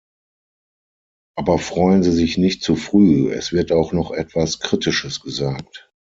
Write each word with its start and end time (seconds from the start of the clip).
Aber 1.37 1.59
freuen 1.59 2.01
Sie 2.01 2.11
sich 2.11 2.39
nicht 2.39 2.63
zu 2.63 2.75
früh, 2.75 3.31
es 3.31 3.51
wird 3.51 3.71
auch 3.71 3.93
noch 3.93 4.09
etwas 4.09 4.59
Kritisches 4.59 5.19
gesagt. 5.21 5.91